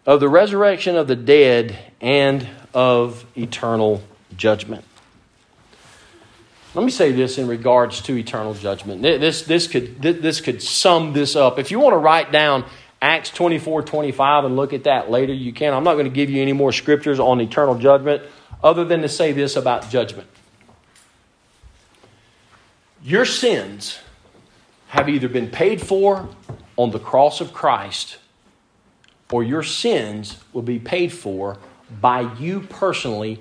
[0.07, 4.03] of the resurrection of the dead and of eternal
[4.37, 4.85] judgment.
[6.75, 9.03] Let me say this in regards to eternal judgment.
[9.03, 11.59] This, this, could, this could sum this up.
[11.59, 12.65] If you want to write down
[13.01, 15.75] Acts 24 25 and look at that later, you can.
[15.75, 18.23] I'm not going to give you any more scriptures on eternal judgment
[18.63, 20.29] other than to say this about judgment.
[23.07, 24.01] Your sins
[24.89, 26.29] have either been paid for
[26.77, 28.19] on the cross of Christ
[29.31, 31.57] or your sins will be paid for
[32.01, 33.41] by you personally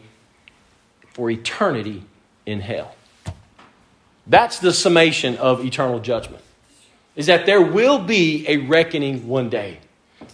[1.13, 2.04] for eternity
[2.45, 2.95] in hell.
[4.28, 6.43] That's the summation of eternal judgment.
[7.15, 9.80] Is that there will be a reckoning one day.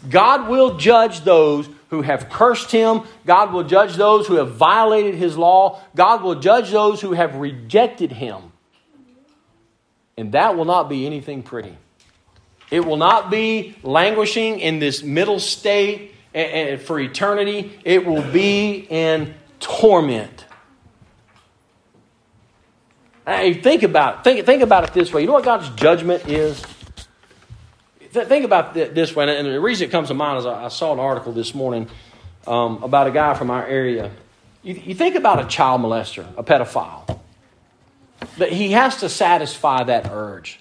[0.10, 3.04] God will judge those who have cursed him.
[3.26, 5.80] God will judge those who have violated his law.
[5.96, 8.51] God will judge those who have rejected him.
[10.18, 11.76] And that will not be anything pretty.
[12.70, 17.78] It will not be languishing in this middle state for eternity.
[17.84, 20.46] It will be in torment.
[23.26, 24.24] Hey, think about it.
[24.24, 25.22] Think, think about it this way.
[25.22, 26.62] You know what God's judgment is?
[28.12, 29.38] Think about it this way.
[29.38, 31.88] And the reason it comes to mind is I saw an article this morning
[32.48, 34.12] um, about a guy from our area.
[34.64, 37.21] You, you think about a child molester, a pedophile
[38.38, 40.60] that he has to satisfy that urge.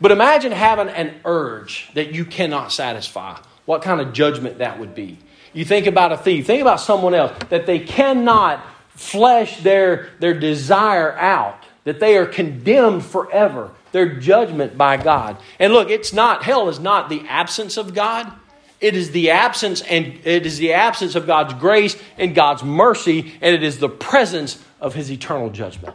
[0.00, 3.38] But imagine having an urge that you cannot satisfy.
[3.66, 5.18] What kind of judgment that would be.
[5.52, 10.34] You think about a thief, think about someone else, that they cannot flesh their, their
[10.34, 15.36] desire out, that they are condemned forever, their judgment by God.
[15.60, 18.32] And look, it's not, hell is not the absence of God.
[18.80, 23.34] It is the absence and it is the absence of God's grace and God's mercy,
[23.40, 25.94] and it is the presence of his eternal judgment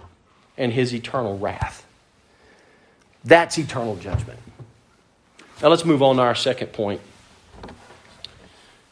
[0.58, 1.86] and his eternal wrath.
[3.24, 4.40] That's eternal judgment.
[5.62, 7.02] Now let's move on to our second point.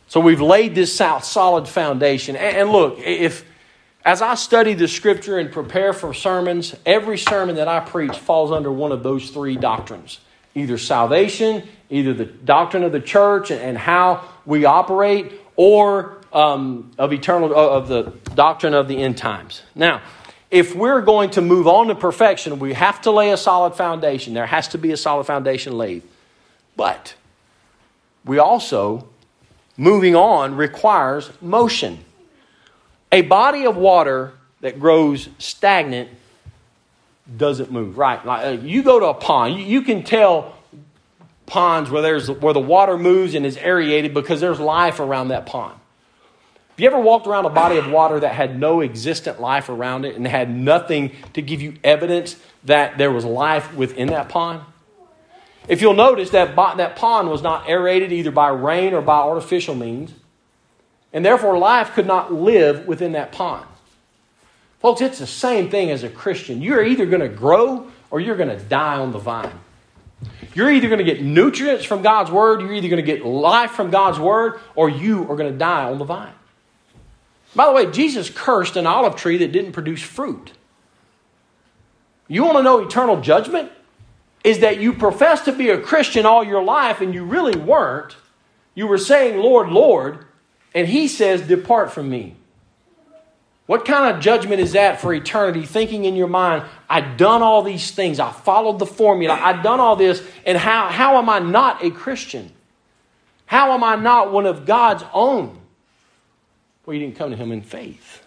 [0.08, 2.36] So we've laid this solid foundation.
[2.36, 3.46] And look, if
[4.04, 8.52] as I study the scripture and prepare for sermons, every sermon that I preach falls
[8.52, 10.20] under one of those three doctrines
[10.54, 17.12] either salvation, either the doctrine of the church and how we operate, or um, of
[17.12, 19.64] eternal of the doctrine of the end times.
[19.76, 20.02] Now,
[20.56, 24.34] if we're going to move on to perfection, we have to lay a solid foundation.
[24.34, 26.02] There has to be a solid foundation laid.
[26.78, 27.14] But
[28.24, 29.10] we also,
[29.76, 32.06] moving on, requires motion.
[33.12, 36.10] A body of water that grows stagnant
[37.36, 38.26] doesn't move, right?
[38.26, 40.56] Like uh, you go to a pond, you can tell
[41.46, 45.46] ponds where there's where the water moves and is aerated because there's life around that
[45.48, 45.78] pond.
[46.76, 50.04] Have you ever walked around a body of water that had no existent life around
[50.04, 54.60] it and had nothing to give you evidence that there was life within that pond?
[55.70, 59.74] If you'll notice that that pond was not aerated either by rain or by artificial
[59.74, 60.12] means,
[61.14, 63.66] and therefore life could not live within that pond.
[64.82, 66.62] Folks, it's the same thing as a Christian.
[66.62, 69.58] You're either going to grow or you're going to die on the vine.
[70.54, 73.72] You're either going to get nutrients from God's Word, you're either going to get life
[73.72, 76.34] from God's Word, or you are going to die on the vine.
[77.56, 80.52] By the way, Jesus cursed an olive tree that didn't produce fruit.
[82.28, 83.72] You want to know eternal judgment?
[84.44, 88.16] Is that you profess to be a Christian all your life and you really weren't.
[88.76, 90.26] You were saying, Lord, Lord,
[90.74, 92.36] and He says, Depart from me.
[93.66, 95.66] What kind of judgment is that for eternity?
[95.66, 99.80] Thinking in your mind, I've done all these things, I followed the formula, I've done
[99.80, 102.52] all this, and how, how am I not a Christian?
[103.48, 105.60] How am I not one of God's own?
[106.86, 108.22] Well, you didn't come to Him in faith.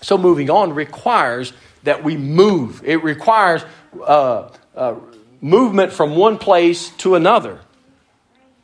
[0.00, 1.52] So, moving on requires
[1.84, 3.62] that we move, it requires
[4.00, 4.94] uh, uh,
[5.40, 7.60] movement from one place to another.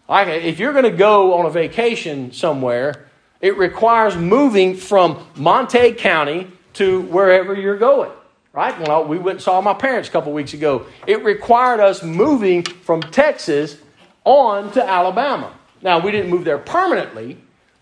[0.09, 3.07] Like if you're going to go on a vacation somewhere,
[3.41, 8.11] it requires moving from Montague County to wherever you're going.
[8.53, 8.79] Right?
[8.81, 10.87] Well, we went and saw my parents a couple weeks ago.
[11.07, 13.77] It required us moving from Texas
[14.25, 15.55] on to Alabama.
[15.83, 17.39] Now, we didn't move there permanently.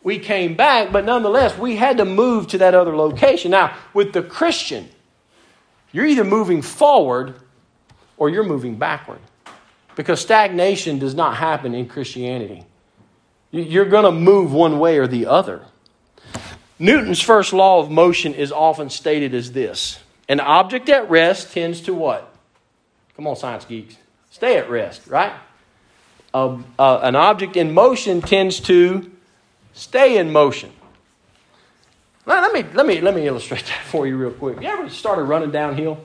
[0.07, 3.51] We came back, but nonetheless, we had to move to that other location.
[3.51, 4.89] Now, with the Christian,
[5.91, 7.35] you're either moving forward
[8.17, 9.19] or you're moving backward.
[9.97, 12.65] Because stagnation does not happen in Christianity.
[13.51, 15.63] You're going to move one way or the other.
[16.79, 19.99] Newton's first law of motion is often stated as this
[20.29, 22.33] An object at rest tends to what?
[23.17, 23.97] Come on, science geeks.
[24.31, 25.33] Stay at rest, right?
[26.33, 29.11] Uh, uh, an object in motion tends to
[29.77, 30.73] stay in motion.
[32.27, 34.61] Now, let me, let, me, let me illustrate that for you real quick.
[34.61, 36.05] You ever started running downhill?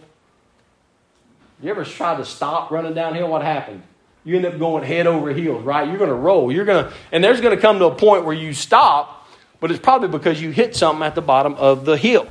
[1.61, 3.28] You ever tried to stop running downhill?
[3.28, 3.82] What happened?
[4.24, 5.88] you end up going head over heels, right?
[5.88, 6.51] You're going to roll.
[6.51, 9.28] You're going to, and there's going to come to a point where you stop,
[9.59, 12.28] but it's probably because you hit something at the bottom of the hill.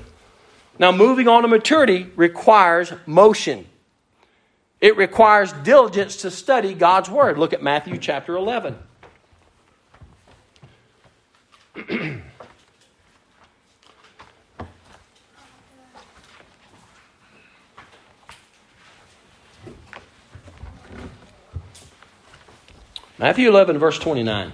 [0.78, 3.66] Now, moving on to maturity requires motion.
[4.80, 7.38] It requires diligence to study God's Word.
[7.38, 8.78] Look at Matthew chapter 11.
[23.18, 24.52] Matthew 11, verse 29.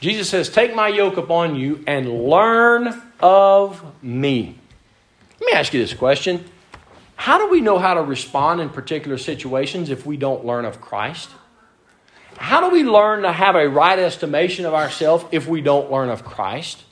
[0.00, 4.58] Jesus says, Take my yoke upon you and learn of me.
[5.40, 6.44] Let me ask you this question
[7.24, 10.82] How do we know how to respond in particular situations if we don't learn of
[10.82, 11.30] Christ?
[12.36, 16.10] How do we learn to have a right estimation of ourselves if we don't learn
[16.10, 16.84] of Christ?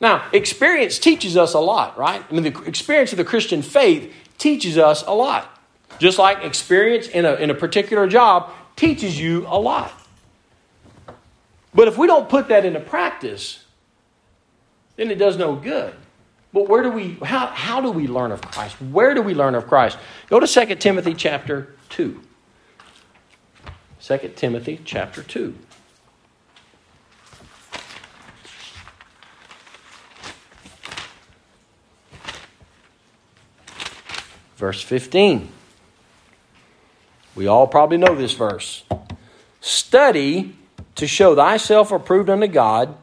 [0.00, 2.20] Now, experience teaches us a lot, right?
[2.28, 5.56] I mean, the experience of the Christian faith teaches us a lot.
[6.00, 9.92] Just like experience in a, in a particular job teaches you a lot.
[11.72, 13.62] But if we don't put that into practice,
[14.96, 15.94] then it does no good.
[16.52, 18.80] But where do we how, how do we learn of Christ?
[18.80, 19.98] Where do we learn of Christ?
[20.28, 22.22] Go to 2 Timothy chapter 2.
[24.00, 25.54] 2 Timothy chapter 2.
[34.56, 35.50] Verse 15.
[37.34, 38.84] We all probably know this verse.
[39.60, 40.56] Study
[40.94, 42.96] to show thyself approved unto God,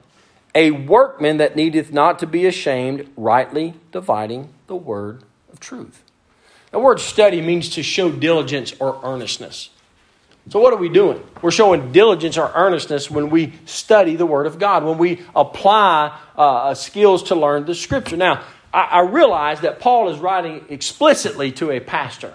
[0.55, 6.03] a workman that needeth not to be ashamed, rightly dividing the word of truth.
[6.71, 9.69] The word study means to show diligence or earnestness.
[10.49, 11.23] So, what are we doing?
[11.41, 16.17] We're showing diligence or earnestness when we study the Word of God, when we apply
[16.35, 18.17] uh, skills to learn the Scripture.
[18.17, 18.43] Now,
[18.73, 22.33] I, I realize that Paul is writing explicitly to a pastor.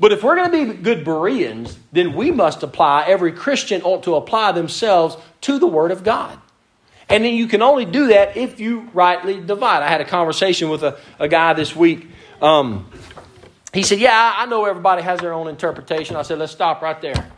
[0.00, 4.04] But if we're going to be good Bereans, then we must apply, every Christian ought
[4.04, 6.38] to apply themselves to the Word of God.
[7.12, 9.82] And then you can only do that if you rightly divide.
[9.82, 12.08] I had a conversation with a, a guy this week.
[12.40, 12.90] Um,
[13.74, 16.16] he said, Yeah, I know everybody has their own interpretation.
[16.16, 17.30] I said, Let's stop right there.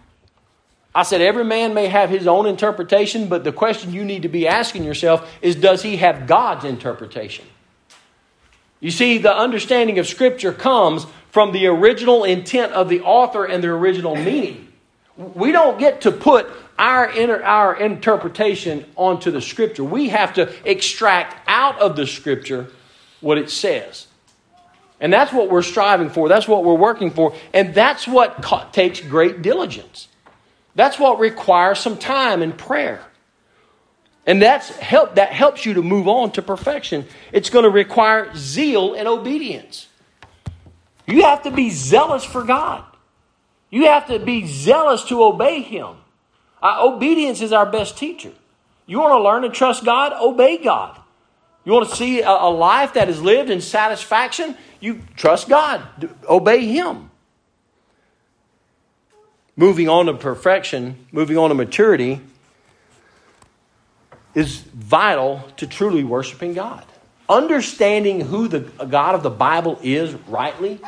[0.95, 4.29] I said, Every man may have his own interpretation, but the question you need to
[4.29, 7.45] be asking yourself is Does he have God's interpretation?
[8.79, 13.64] You see, the understanding of Scripture comes from the original intent of the author and
[13.64, 14.72] the original meaning.
[15.16, 16.49] We don't get to put
[16.79, 19.85] our, inter, our interpretation onto the Scripture.
[19.85, 22.68] We have to extract out of the Scripture
[23.20, 24.07] what it says.
[25.01, 26.29] And that's what we're striving for.
[26.29, 27.35] That's what we're working for.
[27.53, 30.09] And that's what takes great diligence.
[30.75, 33.05] That's what requires some time and prayer.
[34.27, 37.07] And that's help, that helps you to move on to perfection.
[37.33, 39.89] It's going to require zeal and obedience.
[41.07, 42.85] You have to be zealous for God.
[43.70, 45.97] You have to be zealous to obey Him.
[46.65, 48.33] Uh, obedience is our best teacher.
[48.87, 50.15] You want to learn to trust God?
[50.19, 50.99] Obey God.
[51.65, 54.57] You want to see a, a life that is lived in satisfaction?
[54.81, 55.83] You trust God,
[56.29, 57.11] obey Him.
[59.57, 62.21] Moving on to perfection, moving on to maturity,
[64.35, 66.85] is vital to truly worshiping God.
[67.29, 70.81] Understanding who the God of the Bible is rightly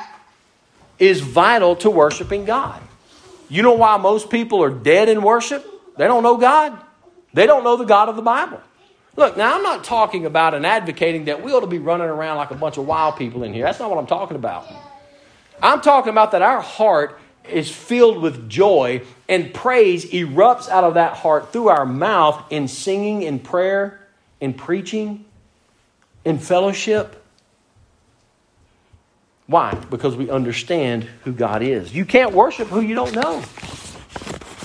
[0.99, 2.83] is vital to worshiping God.
[3.49, 5.65] You know why most people are dead in worship?
[5.97, 6.77] They don't know God.
[7.33, 8.61] They don't know the God of the Bible.
[9.17, 12.37] Look, now I'm not talking about and advocating that we ought to be running around
[12.37, 13.65] like a bunch of wild people in here.
[13.65, 14.67] That's not what I'm talking about.
[15.63, 17.19] I'm talking about that our heart
[17.49, 22.69] is filled with joy and praise erupts out of that heart through our mouth in
[22.69, 24.01] singing, in prayer,
[24.41, 25.25] in preaching,
[26.25, 27.25] in fellowship.
[29.47, 29.75] Why?
[29.91, 31.95] Because we understand who God is.
[31.95, 33.43] You can't worship who you don't know.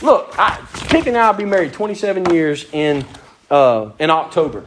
[0.01, 3.05] Look, I, Pink and I will be married 27 years in,
[3.51, 4.65] uh, in October.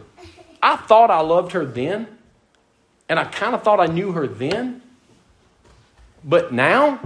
[0.62, 2.06] I thought I loved her then,
[3.08, 4.80] and I kind of thought I knew her then.
[6.22, 7.00] But now,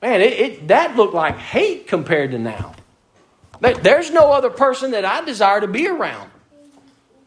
[0.00, 2.74] man, it, it, that looked like hate compared to now.
[3.60, 6.30] There's no other person that I desire to be around.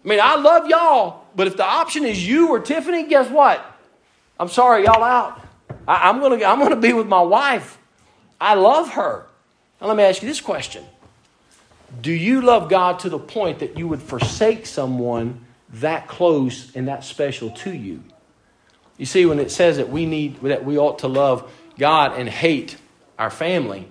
[0.05, 3.65] I mean, I love y'all, but if the option is you or Tiffany, guess what?
[4.39, 5.41] I'm sorry, y'all out.
[5.87, 7.77] I, am gonna I'm gonna be with my wife.
[8.39, 9.25] I love her.
[9.81, 10.85] Now let me ask you this question.
[12.01, 16.87] Do you love God to the point that you would forsake someone that close and
[16.87, 18.03] that special to you?
[18.97, 22.29] You see, when it says that we need that we ought to love God and
[22.29, 22.77] hate
[23.17, 23.87] our family,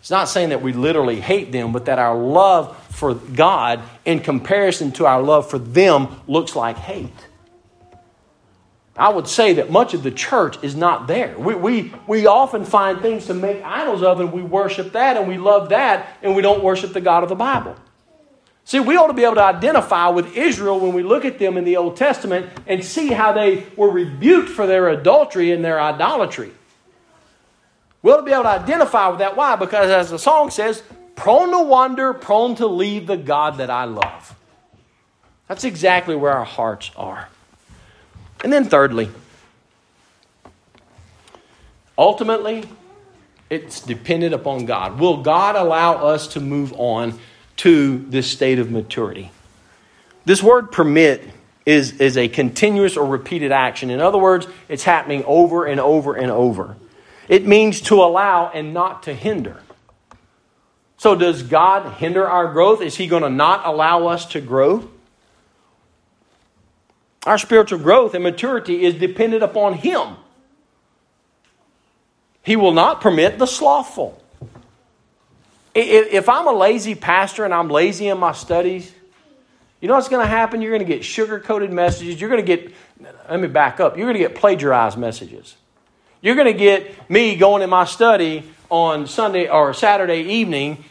[0.00, 4.20] it's not saying that we literally hate them, but that our love for God in
[4.20, 7.27] comparison to our love for them looks like hate.
[8.98, 11.38] I would say that much of the church is not there.
[11.38, 15.28] We, we, we often find things to make idols of, and we worship that, and
[15.28, 17.76] we love that, and we don't worship the God of the Bible.
[18.64, 21.56] See, we ought to be able to identify with Israel when we look at them
[21.56, 25.80] in the Old Testament and see how they were rebuked for their adultery and their
[25.80, 26.50] idolatry.
[28.02, 29.36] We ought to be able to identify with that.
[29.36, 29.56] Why?
[29.56, 30.82] Because as the song says,
[31.14, 34.34] prone to wander, prone to leave the God that I love.
[35.46, 37.28] That's exactly where our hearts are.
[38.44, 39.10] And then, thirdly,
[41.96, 42.64] ultimately,
[43.50, 45.00] it's dependent upon God.
[45.00, 47.18] Will God allow us to move on
[47.58, 49.30] to this state of maturity?
[50.24, 51.22] This word permit
[51.64, 53.90] is, is a continuous or repeated action.
[53.90, 56.76] In other words, it's happening over and over and over.
[57.28, 59.60] It means to allow and not to hinder.
[60.96, 62.82] So, does God hinder our growth?
[62.82, 64.88] Is He going to not allow us to grow?
[67.28, 70.16] Our spiritual growth and maturity is dependent upon Him.
[72.42, 74.18] He will not permit the slothful.
[75.74, 78.90] If I'm a lazy pastor and I'm lazy in my studies,
[79.82, 80.62] you know what's going to happen?
[80.62, 82.18] You're going to get sugar coated messages.
[82.18, 82.72] You're going to get,
[83.28, 85.54] let me back up, you're going to get plagiarized messages.
[86.22, 90.82] You're going to get me going in my study on Sunday or Saturday evening,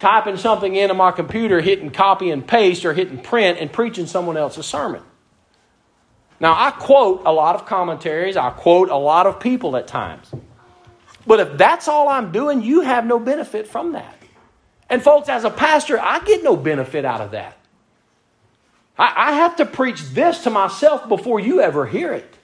[0.00, 4.36] typing something into my computer, hitting copy and paste or hitting print, and preaching someone
[4.36, 5.00] else's sermon.
[6.40, 10.30] Now, I quote a lot of commentaries, I quote a lot of people at times.
[11.26, 14.16] But if that's all I'm doing, you have no benefit from that.
[14.88, 17.58] And, folks, as a pastor, I get no benefit out of that.
[18.98, 22.38] I, I have to preach this to myself before you ever hear it.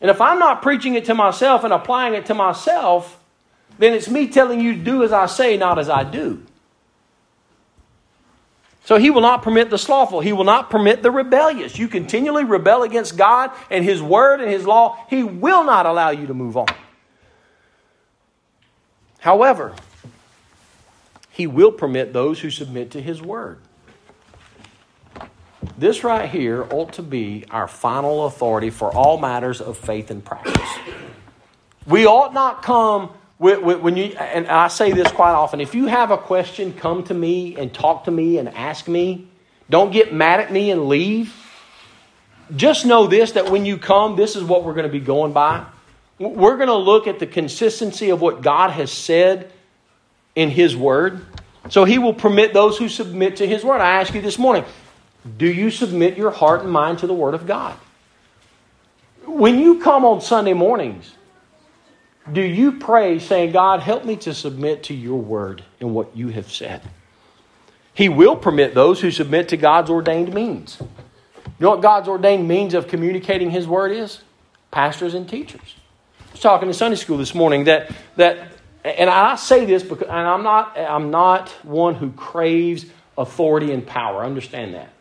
[0.00, 3.22] And if I'm not preaching it to myself and applying it to myself,
[3.78, 6.44] then it's me telling you to do as I say, not as I do.
[8.86, 10.20] So he will not permit the slothful.
[10.20, 11.76] He will not permit the rebellious.
[11.76, 15.04] You continually rebel against God and his word and his law.
[15.10, 16.68] He will not allow you to move on.
[19.18, 19.74] However,
[21.30, 23.58] he will permit those who submit to his word.
[25.76, 30.24] This right here ought to be our final authority for all matters of faith and
[30.24, 30.70] practice.
[31.88, 36.10] We ought not come when you, and I say this quite often, if you have
[36.10, 39.28] a question, come to me and talk to me and ask me.
[39.68, 41.34] Don't get mad at me and leave.
[42.54, 45.32] Just know this that when you come, this is what we're going to be going
[45.32, 45.66] by.
[46.18, 49.52] We're going to look at the consistency of what God has said
[50.34, 51.26] in His Word.
[51.68, 53.80] So He will permit those who submit to His Word.
[53.80, 54.64] I ask you this morning
[55.36, 57.76] do you submit your heart and mind to the Word of God?
[59.24, 61.12] When you come on Sunday mornings,
[62.32, 66.28] do you pray saying, God, help me to submit to your word and what you
[66.28, 66.82] have said?
[67.94, 70.78] He will permit those who submit to God's ordained means.
[70.80, 70.86] You
[71.60, 74.20] know what God's ordained means of communicating His word is?
[74.70, 75.76] Pastors and teachers.
[76.20, 78.52] I was talking in Sunday school this morning that, that
[78.84, 82.84] and I say this because and I'm not, I'm not one who craves
[83.16, 84.24] authority and power.
[84.24, 84.92] Understand that.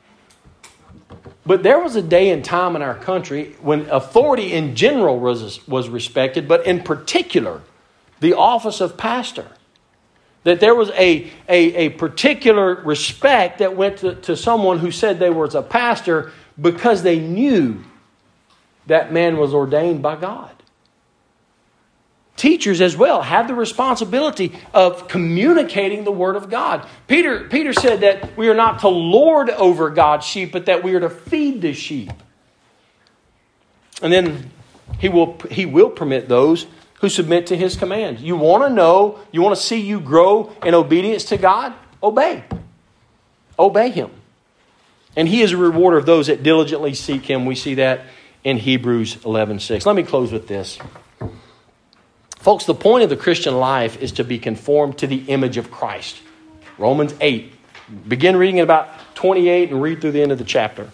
[1.45, 5.65] But there was a day and time in our country when authority in general was,
[5.67, 7.61] was respected, but in particular,
[8.19, 9.47] the office of pastor.
[10.43, 15.19] That there was a, a, a particular respect that went to, to someone who said
[15.19, 17.83] they was a pastor because they knew
[18.87, 20.54] that man was ordained by God.
[22.37, 26.85] Teachers as well have the responsibility of communicating the Word of God.
[27.07, 30.93] Peter, Peter said that we are not to lord over God's sheep, but that we
[30.95, 32.11] are to feed the sheep.
[34.01, 34.51] And then
[34.99, 39.19] he will, he will permit those who submit to his command You want to know,
[39.31, 41.73] you want to see you grow in obedience to God?
[42.03, 42.43] Obey.
[43.57, 44.11] Obey him.
[45.15, 47.45] And he is a rewarder of those that diligently seek him.
[47.45, 48.05] We see that
[48.43, 49.85] in Hebrews 11:6.
[49.85, 50.77] Let me close with this.
[52.37, 55.71] Folks, the point of the Christian life is to be conformed to the image of
[55.71, 56.17] Christ.
[56.77, 57.53] Romans 8.
[58.07, 60.89] Begin reading at about 28 and read through the end of the chapter.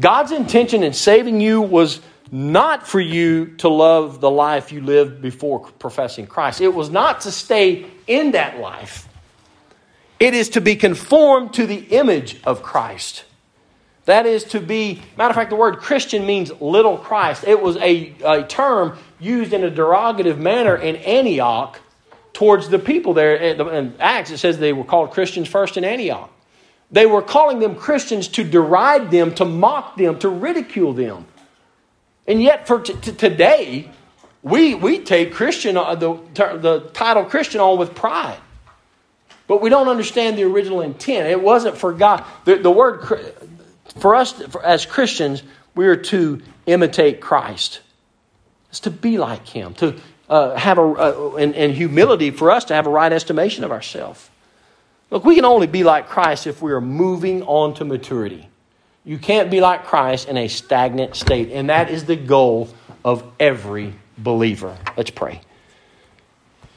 [0.00, 5.20] God's intention in saving you was not for you to love the life you lived
[5.22, 6.60] before professing Christ.
[6.60, 9.08] It was not to stay in that life.
[10.20, 13.24] It is to be conformed to the image of Christ.
[14.04, 17.44] That is to be, matter of fact, the word Christian means little Christ.
[17.46, 21.80] It was a, a term used in a derogative manner in Antioch
[22.32, 23.36] towards the people there.
[23.36, 26.30] In Acts, it says they were called Christians first in Antioch.
[26.90, 31.26] They were calling them Christians to deride them, to mock them, to ridicule them.
[32.26, 33.90] And yet, for t- t- today,
[34.42, 38.38] we, we take Christian, uh, the, the title Christian on with pride.
[39.46, 41.26] But we don't understand the original intent.
[41.26, 42.24] It wasn't for God.
[42.44, 43.32] The, the word,
[43.98, 45.42] for us for, as Christians,
[45.74, 47.80] we are to imitate Christ.
[48.78, 49.96] It's to be like Him, to
[50.28, 53.72] uh, have a, uh, and, and humility for us to have a right estimation of
[53.72, 54.30] ourselves.
[55.10, 58.48] Look, we can only be like Christ if we are moving on to maturity.
[59.04, 61.50] You can't be like Christ in a stagnant state.
[61.50, 62.68] And that is the goal
[63.04, 64.78] of every believer.
[64.96, 65.40] Let's pray.